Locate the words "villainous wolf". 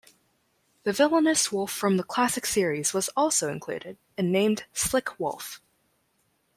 0.93-1.71